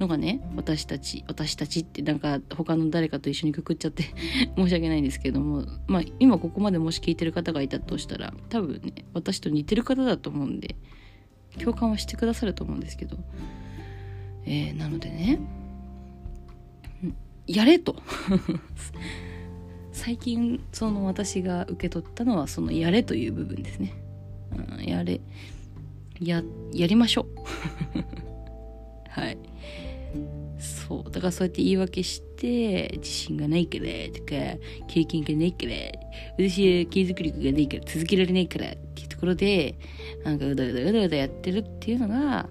[0.00, 4.04] のがね私たち私たちってなんか他の誰かと一緒にくくっちゃって
[4.56, 10.76] 申し訳ないんですけどもまあ今ここまでもし聞いてる方がいたとしたら多分ね私と似てる方だと思うんで
[11.58, 13.18] 共感はしてくださると思うんですけど。
[14.50, 15.38] えー、なのでね
[17.48, 17.96] やれと。
[19.92, 23.94] 最近その私が受け取ったのはそのやれという部分ですね、
[24.78, 25.20] うん、やれ。
[26.20, 27.26] ややりましょう。
[29.08, 29.38] はい。
[30.58, 31.10] そう。
[31.10, 34.58] だからそうやって言い訳して自信がないからとか
[34.88, 35.72] 経験がないから
[36.36, 39.78] 私は継続力がないから続けられないからっていうところで
[40.24, 42.48] なんかうだうだうだうだやってるっていうのが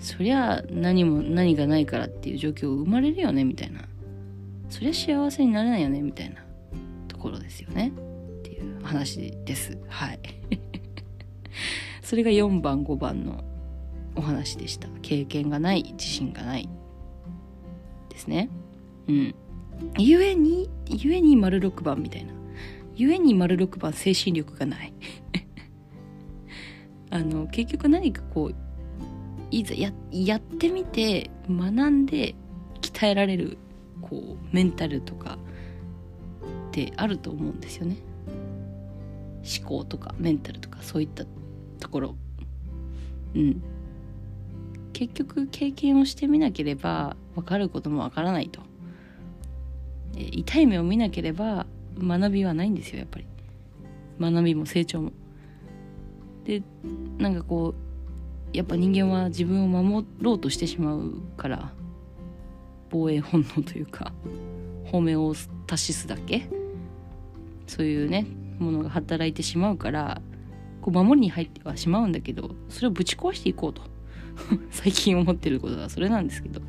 [0.00, 3.82] そりゃ何も何がないからっていう状況生まれるよねみたいな。
[4.70, 6.42] そりゃ幸せになれないよねみたいな
[7.08, 7.92] ところですよね
[8.40, 9.76] っていう話です。
[9.88, 10.20] はい。
[12.02, 13.44] それが4番5番の
[14.16, 14.88] お話でした。
[15.02, 16.68] 経験がない自信がない
[18.08, 18.48] ですね。
[19.08, 19.34] うん。
[19.98, 22.32] ゆえにゆえに丸6番みたいな。
[22.94, 24.94] ゆえに丸6番精神力がない。
[27.10, 28.69] あの結局何かこう
[29.50, 32.34] いざややってみて学んで
[32.80, 33.58] 鍛えられる
[34.00, 35.38] こうメンタルとか
[36.68, 37.96] ってあると思うんですよね。
[39.58, 41.24] 思考とかメンタルとかそういった
[41.78, 42.16] ところ。
[43.34, 43.62] うん。
[44.92, 48.60] 結局経験をしてみなければ分かることも分からないと。
[50.16, 51.66] 痛い目を見なければ
[51.98, 53.26] 学びはないんですよやっぱり。
[54.20, 55.12] 学びも成長も。
[56.44, 56.62] で
[57.18, 57.89] なんかこう
[58.52, 61.72] やっぱ人間は自分を守ろうとしてしまうから
[62.90, 64.12] 防衛本能というか
[64.86, 66.48] ホメオスタシスだけ？
[67.66, 68.26] そういうね
[68.58, 70.20] ものが働いてしまうから
[70.82, 73.82] こう守りに入ってはしまうんだけどそれをぶち壊していこうと。
[74.70, 76.60] 最近思ってることはそれなんですけど。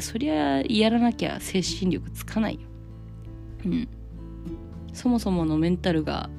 [0.00, 2.60] そりゃやらなきゃ精神力つかないよ。
[3.66, 3.88] うん。
[4.92, 6.30] そもそものメンタルが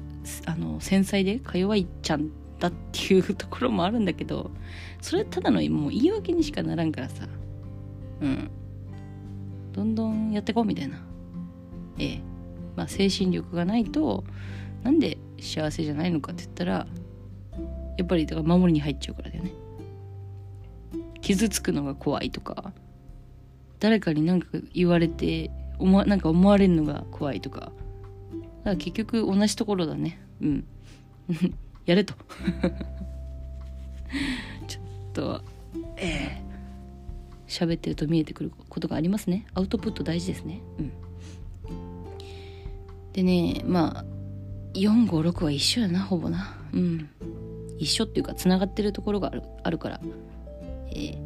[0.44, 4.50] あの繊細でか弱いちゃんったっていうところもあるんだけど
[5.00, 7.28] それはただのもう言い訳にしかならんからさ。
[8.20, 8.50] うん。
[9.72, 10.96] どんどんやってこうみたいな。
[11.98, 12.20] ええ。
[12.74, 14.24] まあ精神力がないと
[14.82, 16.86] なんで幸せじゃないのかって言ったら
[17.98, 19.52] やっぱりだから守りに入っちゃうからだよね。
[21.20, 22.72] 傷つくのが怖いとか
[23.80, 27.60] 誰かに何か言われて思なんか思われるのが怖いとか。
[27.60, 27.72] だか
[28.64, 30.20] ら結局同じところだね。
[30.40, 30.64] うん。
[31.86, 32.14] やれと。
[34.66, 35.42] ちょっと
[35.96, 36.46] ええ。
[37.48, 39.46] 喋ってると見えてくることがありますね。
[39.54, 40.60] アウトプット大事ですね。
[40.78, 40.92] うん。
[43.12, 44.04] でねまあ
[44.74, 46.58] 456は一緒やなほぼな。
[46.72, 47.08] うん。
[47.78, 50.00] 一緒っていうかつながってるところがあるあるから。
[50.90, 51.18] ええ。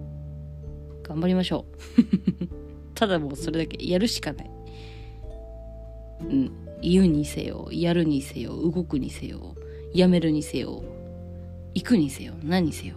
[1.03, 1.64] 頑張りましょ
[1.99, 2.05] う。
[2.94, 4.51] ただもうそれだけやるしかない。
[6.20, 6.53] うん。
[6.83, 9.55] 言うにせよやるにせよ動くにせよ。
[9.92, 10.83] やめるにせよ
[11.74, 12.94] 行くにせよ何にせよ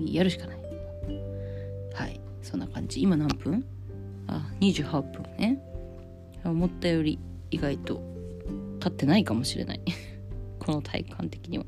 [0.00, 0.56] やるしかない。
[1.94, 3.02] はいそんな感じ。
[3.02, 3.64] 今何分？
[4.26, 5.60] あ28分ね。
[6.44, 7.18] 思ったより
[7.50, 8.02] 意外と
[8.80, 9.80] 経ってないかもしれない。
[10.58, 11.64] この体感的には。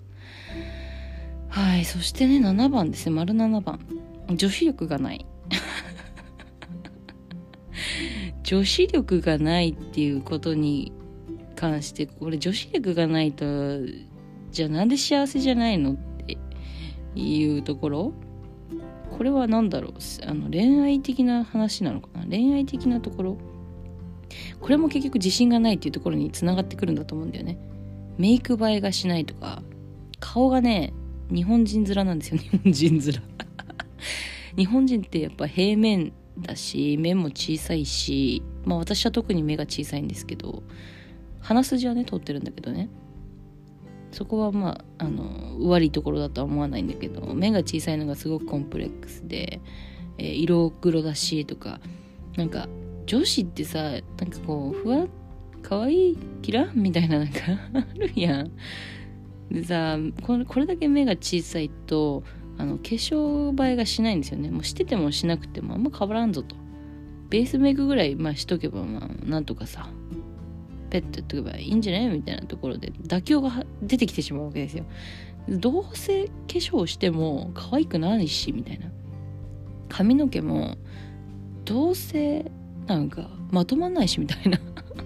[1.49, 3.15] はいそしてね7番ですね。
[3.15, 3.79] 丸7番。
[4.35, 5.27] 女子力がない。
[8.43, 10.93] 女子力がないっていうことに
[11.55, 13.45] 関してこれ女子力がないと
[14.55, 16.39] じゃあなんで幸せじゃないのって
[17.17, 18.13] いうところ？
[19.11, 19.93] これは何だろう？
[20.25, 22.25] あの恋愛的な話なのかな？
[22.25, 23.39] 恋愛的なところ？
[24.61, 27.59] これも結局自信がないっていうところにつながってくるんだと思うんだよね。
[28.17, 29.61] メイク映えがしないとか。
[30.21, 30.93] 顔がね
[31.31, 32.39] 日本人面なんですよ。
[32.39, 33.23] 日本人面。
[34.57, 40.63] 日本人ってやっぱ平面だし目も小さいしまあ私は特に目が小さいんですけど
[41.41, 42.89] 鼻筋はね通ってるんだけどね。
[44.15, 49.61] そこはまああの悪いところだとは思わないんだけど目が小さいのがすごくコンプレックスで、
[50.19, 51.81] えー、色黒だしとか
[52.37, 52.69] なんか
[53.07, 55.07] 女子ってさなんかこうふわ
[55.63, 56.71] かわいいキラ？
[56.75, 57.41] みたいななんか
[57.75, 58.53] あるやん。
[59.51, 62.23] でさこれこれだけ目が小さいと
[62.57, 64.51] あの化粧映えがしないんですよね。
[64.51, 66.57] もうしててもしなくてもあんま変わらんぞと。
[67.31, 69.89] ベースメイクぐらい、まあ、しとけばまあなんとかさ。
[70.95, 74.85] ペットやっとけばいいんじゃないみたいなところで妥協が出てきてしまうわけですよ。
[75.49, 78.87] どうせ化粧しても可愛くないしみたいな。
[79.89, 80.77] 髪の毛も
[81.65, 82.51] どうせ
[82.87, 84.61] なんかまとまんないしみたいな。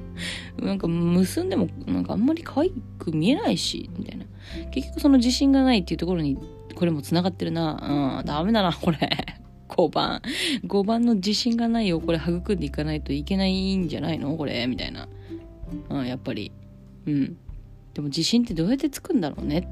[0.61, 4.27] なんか結んでもなんかあんまり可愛く見えないしみたいな。
[4.71, 6.37] 結局その自信がないっていうところに
[6.75, 8.19] これも繋がってるな。
[8.21, 8.99] うんダメだなこれ。
[9.71, 10.21] 5番。
[10.67, 14.37] 5番の自信がないをこれ育んでいかないといけないんじゃないの？
[14.37, 14.67] これ。
[14.67, 15.09] みたいな。
[15.91, 16.53] うんやっぱり。
[17.07, 17.37] うん。
[17.95, 19.69] でも自信ってどうやってつくんだろうね。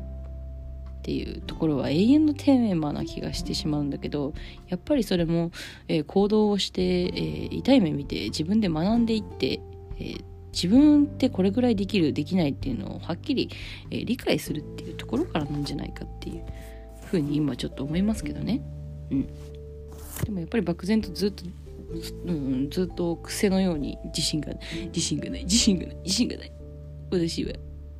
[0.98, 4.34] っていうところは永遠のテーマな気がしてしまうんだけど
[4.66, 5.52] やっぱりそれも、
[5.86, 9.60] えー、行動をして、えー、痛い目見て自分で学んでいって、
[10.00, 13.50] えー、自分ってこれぐらいできるできないっていうのをはっきり、
[13.90, 16.42] え理解するっていうところからなんじゃないかっていう
[17.04, 18.62] ふうに今ちょっと思いますけどね。
[19.10, 19.26] うん、
[20.24, 21.44] でもやっぱり漠然とずっと
[22.26, 24.52] うん、ずっと癖のように自信が
[24.86, 25.44] 自信がない。
[25.44, 25.96] 自信がない。
[26.04, 26.52] 自信がない。
[27.10, 27.52] 私は。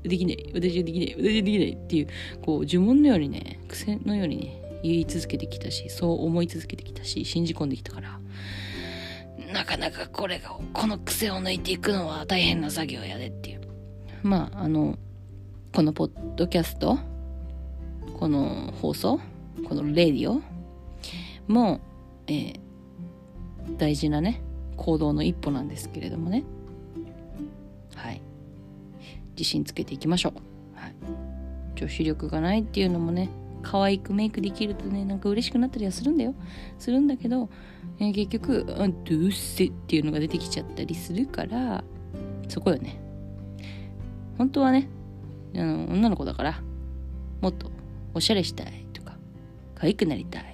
[0.02, 2.06] できない、私はできない、私はできないっていう、
[2.42, 8.20] こう呪文のようにね、癖のようにね、言い続けてきたし、そう思い続けてきたし、信じ込んできたから、
[9.52, 13.60] なかなかこれが、この癖を抜いていくのは大変な作業やでっていう。
[14.22, 14.98] まあ、あの、
[15.74, 16.98] このポッドキャスト、
[18.18, 19.20] この放送、
[19.68, 20.40] このレディオ
[21.46, 21.80] も、
[22.26, 22.60] えー、
[23.78, 24.42] 大事なね、
[24.76, 26.44] 行動の一歩なんですけれどもね。
[27.94, 28.20] はい。
[29.36, 30.32] 自信つけていきましょう、
[30.80, 30.94] はい、
[31.76, 33.28] 女子力がないっていうのもね
[33.62, 36.34] 可愛くメイクできるとねなんか嬉しくなったりはするんだよ
[36.78, 37.50] するんだけど、
[37.98, 41.84] えー、結局「うんどうせ」っていうのが出てきちゃったりするから
[42.48, 42.98] そこよね
[44.38, 44.88] 本当はね
[45.54, 46.62] あの女の子だから
[47.40, 47.70] もっと
[48.14, 49.18] おしゃれしたいとか
[49.74, 50.46] 可愛くなりたいっ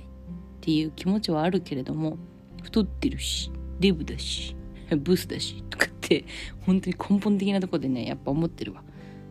[0.60, 2.18] ていう気持ちはあるけれども
[2.62, 4.56] 太ってるしデブだし
[4.96, 6.24] ブスだしとかって
[6.66, 8.82] 本当に根本的なとこでねやっぱ思ってるわ。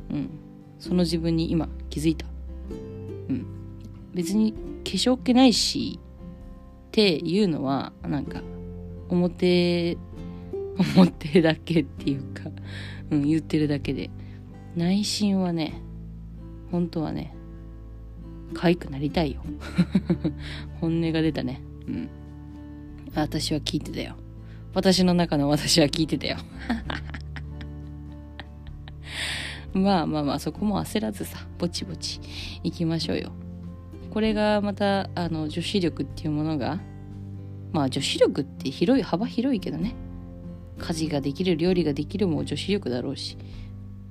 [0.10, 0.30] うん。
[0.80, 2.26] その自分に今気づいた。
[2.70, 2.74] う
[3.34, 3.46] ん。
[4.14, 4.58] 別に化
[4.92, 6.00] 粧気ないし
[6.88, 8.42] っていうのはなんか
[9.10, 9.98] 表
[10.78, 12.50] 表だけっていうか、
[13.12, 14.10] うん、言ってるだけで。
[14.76, 15.82] 内心はね
[16.72, 17.36] 本当はね
[18.54, 19.42] 可愛くなりたいよ。
[20.80, 21.62] 本音が出たね。
[21.88, 22.10] うん。
[23.16, 24.16] 私は聞いてたよ
[24.74, 26.38] 私の中の私は聞いてたよ。
[29.74, 32.20] まあまあまあ、そこも焦らずさ、ぼちぼち
[32.64, 33.32] 行きましょうよ。
[34.12, 36.80] これがまた、あの、女子力っていうものが、
[37.72, 39.96] まあ女子力って広い、幅広いけどね。
[40.78, 43.38] 家事ができる、料理ができるも女子力だろうし、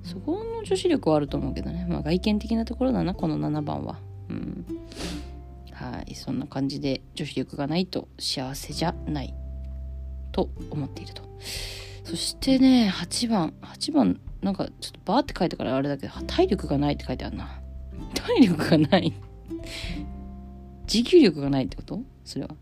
[0.03, 1.85] そこの女子力はあると思うけどね。
[1.89, 3.99] まあ外見的なところだな、この7番は。
[4.29, 4.65] うん。
[5.81, 9.33] はい、そんな感じで女子力がないと幸せじゃない
[10.31, 11.23] と思っていると。
[12.03, 13.53] そしてね、8番。
[13.61, 17.59] 8番、なんかちょっとバーって書いてからあれだけど、体力がないって書いてあるな。
[18.13, 19.11] 体力がない。
[20.85, 22.01] 持久力がないってこと？
[22.25, 22.55] それは。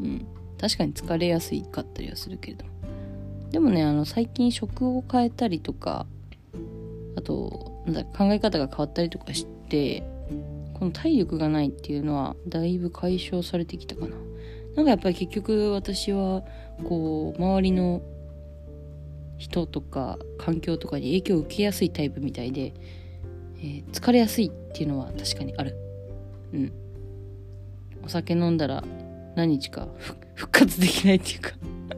[0.00, 0.26] うん。
[0.60, 2.64] 確かに疲れやすいかったりはするけれど
[3.52, 6.06] でもね、あの、最近食を変えたりとか、
[7.16, 10.02] あと、なんだ、考え方が変わったりとかして、
[10.78, 14.16] この体力がないっていうのは、だいぶ解消されてきたかな。
[14.76, 16.44] なんかやっぱり結局私は
[16.84, 18.00] こう周りの
[19.36, 22.74] 人とか環境とかに影響を受けやすいタイプみたいで、
[23.56, 25.74] えー、疲れやすいっていうのは確かにある。
[26.52, 26.72] うん。
[28.04, 28.84] お酒飲んだら
[29.34, 29.88] 何日か
[30.34, 31.50] 復活できないっていうか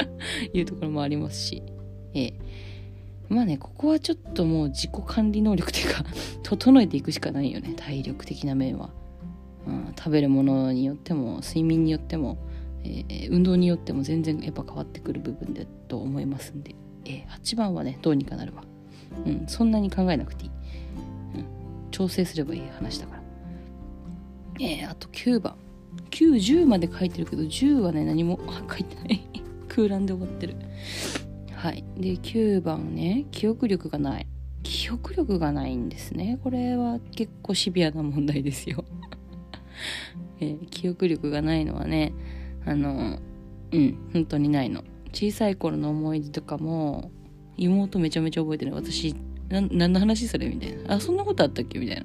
[0.55, 1.63] いうところもありますし。
[2.15, 2.35] ええ
[3.31, 6.05] まあねここはちょっともう自己管理能力っていうか
[6.45, 8.91] 整えていくしかないよね体力的な面は、
[9.67, 12.37] うん、食べるものによっても睡眠によっても
[12.85, 18.65] えー、運動によっても全然やっぱ変わってくる部分だと思いますんで、えー、8番はねどうにかなるわ、
[19.27, 20.51] うん、そんなに考えなくていい、
[21.37, 23.21] うん、調整すればいい話だから。
[24.63, 25.57] えー、あと9番。
[26.11, 28.39] 910まで書いてるけど10はね何も
[28.69, 29.21] 書いてない。
[29.69, 30.57] 空欄で終わってる。
[31.61, 31.85] はい。
[31.99, 34.27] で9番ね記憶力がない。
[34.63, 36.39] 記憶力がないんですね。
[36.43, 38.83] これは結構シビアな問題ですよ。
[40.41, 42.15] え、記憶力がないのはね
[42.65, 43.19] あの
[43.73, 44.85] うん本当にないの。
[45.13, 47.11] 小さい頃の思い出とかも
[47.59, 49.15] 妹めちゃめちゃ覚えてる私
[49.51, 50.95] 何の話それみたいな。
[50.95, 51.79] あそんなことあったっけ？
[51.79, 52.05] みたいな。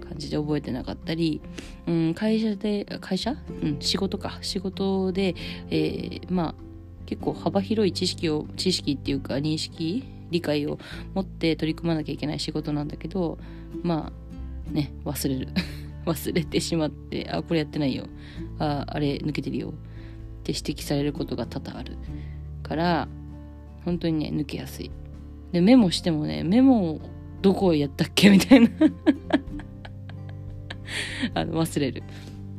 [0.00, 1.40] 感感じで覚えてなかったり、
[1.86, 4.38] うん、会社で会社、うん、仕事か。
[4.42, 5.34] 仕事で、
[5.70, 6.67] えー、まあ
[7.08, 10.78] 結構幅広い知識を知識っていうか認識理解を
[11.14, 13.38] 持って取り組まなきゃいけない仕事なんだけど
[13.82, 14.12] ま
[14.68, 15.48] あね忘れる。
[16.04, 18.04] 忘れてしまってあこれやってないよ。
[18.58, 19.70] ああれ抜けてるよ。
[19.70, 19.72] っ
[20.42, 21.96] て指摘されることが多々ある
[22.62, 23.08] から
[23.86, 24.90] 本当にね抜けやすい。
[25.52, 27.00] でメモしてもねメモ
[27.40, 28.28] どこやったっけ？
[28.30, 28.68] みたいな。
[31.32, 32.02] あの忘れる。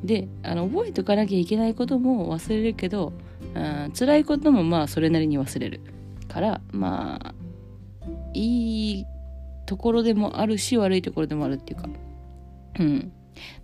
[0.03, 3.13] であの覚えておかなきゃいけないことも忘れるけど
[3.55, 5.81] あ辛いこともまあそれなりに忘れる
[6.27, 7.33] からまあ
[8.33, 9.05] いい
[9.65, 11.89] ところでもあるし悪いところでもあるっていうか。
[12.79, 13.11] うん。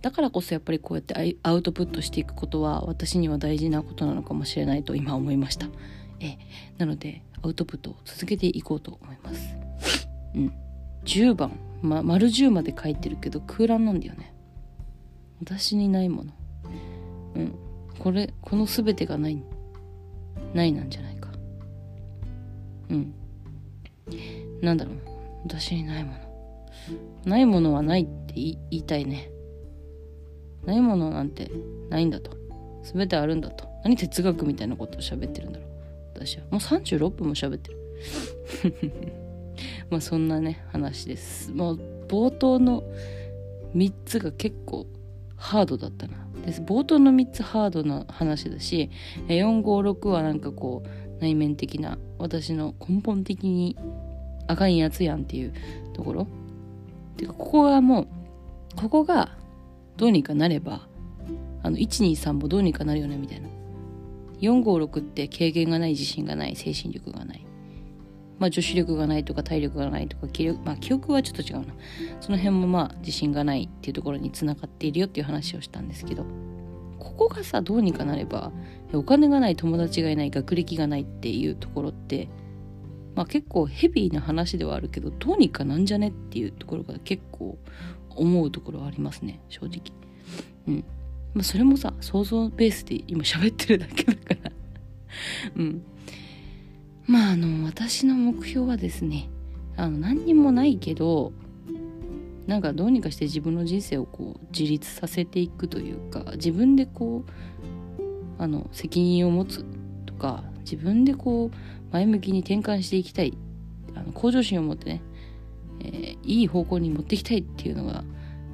[0.00, 5.68] だからこそやっぱりこうやってアウトプットしていくことは私には大事なことなのかもしれないと今思いました。
[6.20, 6.38] え
[6.78, 9.56] なのでアウトプットを続けていこうと思います。
[10.34, 10.52] うん。
[11.04, 14.34] 10番、ま、丸10まで書いてるけど空欄なんだよね。
[15.40, 16.32] 私にないもの。
[17.34, 17.54] うん。
[17.98, 19.42] これこの全てがない。
[20.54, 21.30] ないなんじゃないか。
[22.90, 23.14] うん。
[24.60, 24.94] なんだろう。
[25.44, 26.18] 私にないもの。
[27.24, 29.30] ないものはないって言いたいね。
[30.64, 31.50] ないものなんて
[31.90, 32.36] ないんだと。
[32.82, 33.68] 全てあるんだと。
[33.84, 35.68] 何哲学みたいなことを喋ってるんだろう。
[36.14, 36.44] 私は。
[36.50, 37.78] もう36分も喋ってる。
[39.90, 41.52] まあそんなね話です。
[41.52, 42.82] もう冒頭の
[43.74, 44.86] 3つが結構
[45.36, 46.25] ハードだったな。
[46.46, 46.62] です。
[46.62, 48.90] 冒頭の3つハードな話だし
[49.28, 53.76] 456はなんかこう内面的な私の根本的に
[54.46, 55.52] あかんやつやんっていう
[55.92, 56.26] ところ。
[57.16, 58.08] てかここがもう
[58.76, 59.30] ここが
[59.96, 60.86] どうにかなれば
[61.62, 63.48] あの123もどうにかなるよねみたいな。
[64.40, 67.45] 456って経験がない自信がない精神力がない。
[68.38, 71.74] まあ女子力がないとか体力がないとか記憶,、まあ、記憶はちょっと違うな。
[72.20, 76.24] その辺もまあ自信がないっていうところにつながっているよっていう話をしたんですけど。
[76.98, 78.52] ここがさどうにかなれば
[78.92, 82.28] お金がない友達がいない学歴がないっていうところって
[83.14, 87.58] まあ結構ヘビーな話ではあるけどどうにかなんじゃねっていうところが結構
[88.10, 89.80] 思うところはありますね正直。
[90.68, 90.84] うん。
[91.34, 94.52] まあそれもさ想像ベースで今喋ってるだけだから。
[95.56, 95.82] うん。
[97.06, 99.28] まああの私の目標はですね
[99.76, 101.32] あの何にもないけど
[102.46, 108.02] なんかどうにかして自分の人生をこう自立させていくというか自分でこう
[108.38, 109.64] あの責任を持つ
[110.06, 111.56] とか自分でこう
[111.92, 113.36] 前向きに転換していきたい
[113.94, 115.02] あの向上心を持ってね、
[115.80, 118.04] えー、いい方向に持っていきたいっていうのが、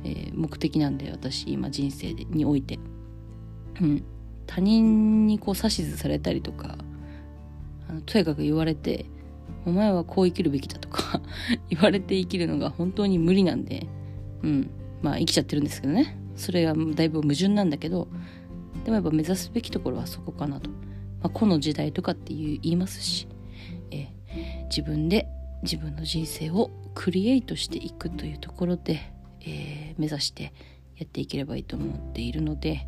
[0.04, 2.78] えー、目的なんで私今人生において、
[3.80, 4.04] うん、
[4.46, 6.78] 他人にこう指図されたりとか
[8.06, 9.06] とやかく言われて
[9.64, 11.20] お前はこう生きるべきだとか
[11.70, 13.86] 言われて生きるのが本当に無理なんで、
[14.42, 14.70] うん、
[15.02, 16.18] まあ生きちゃってるんですけどね。
[16.34, 18.08] それがだいぶ矛盾なんだけど
[18.84, 20.70] でもやっぱ目指すべきところはそこかなと。
[20.70, 23.28] まあ、個の時代とかって言いますし、
[23.92, 24.08] え、
[24.68, 25.28] 自分で
[25.62, 30.52] 自分の人生をクリエイトしていくというところで、えー、目指して
[30.96, 32.86] やっていければいいと思っているので、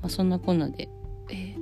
[0.00, 0.88] まあ、そんなこんなで、
[1.30, 1.56] えー、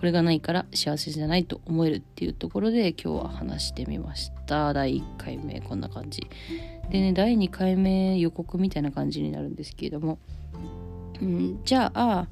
[0.00, 4.72] これがないから幸せじゃないと思えるっていうところで今日は話してみました。
[4.72, 6.22] 第1回目こんな感じ。
[6.90, 10.18] でね第2回目予告みたいな感じになるんですけれども、
[11.20, 12.26] うん、じゃあ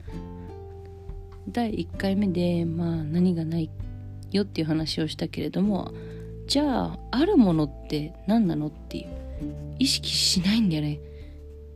[1.51, 3.71] 第1回目でまあ何がない
[4.33, 5.93] よっていう話をしたけれども
[6.47, 9.19] じゃああるものって何なのっていう。
[9.79, 11.01] 意識しないんだよね。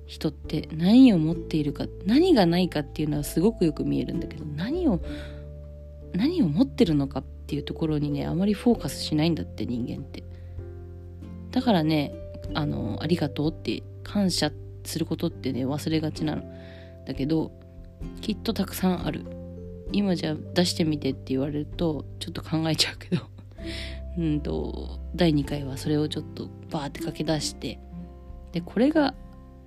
[0.07, 5.01] 人って何を持っているか何がないかっていうのはすごくよく見えるんだけど何を
[6.15, 10.23] 何を持ってるのかっていうところにねあまりフォーカスしないんだって人間って。
[11.51, 12.15] だからね
[12.55, 14.51] あのありがとうって感謝
[14.85, 16.43] することってね忘れがちなの。
[17.07, 17.53] だけど
[18.21, 19.25] きっとたくさんある。
[19.95, 23.23] 今じゃ出してみてって言われるとちょっと考えちゃうけど。
[24.19, 27.79] うんと第2回はそれをちょっとバーって書き出して。
[28.53, 29.15] でこれが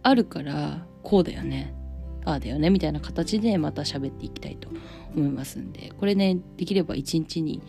[0.03, 1.73] あるからこうだよね。
[2.25, 4.69] ああだよねみたいな形でまた喋っていきたいと
[5.15, 5.91] 思いますんで。
[5.97, 7.61] これねできれば1日に、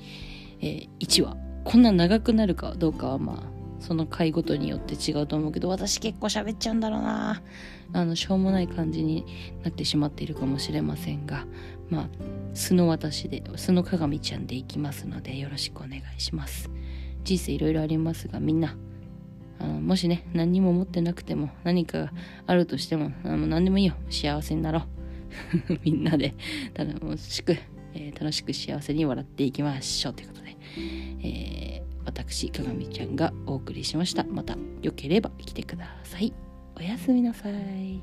[0.61, 1.37] えー、1話。
[1.65, 7.43] こんな長くなるかどうかはまあその回ごとによって違うと思うけど私結構喋っちゃうんだろうな。
[7.93, 9.25] あのしょうもない感じに
[9.63, 11.47] なってしまっているかもしれませんが
[11.89, 12.09] まあ
[12.53, 16.71] 素の私で素の鏡ちゃんでいきますのでよろしくお願いします。
[17.25, 18.77] 人生いろいろありますがみんな
[19.59, 22.13] あのもしね何にも持ってなくても何かが
[22.47, 23.95] あるとしてもあの何でもいいよ。
[24.11, 24.87] 幸せになろう。
[25.85, 26.35] みんなで
[26.75, 27.57] 楽しく、
[27.95, 30.57] えー、楽しく幸せに笑っていきましょうということで、
[31.23, 34.25] えー、私鏡ちゃんがお送りしました。
[34.25, 36.33] またよければ来てください。
[36.79, 38.01] おやすみなさい。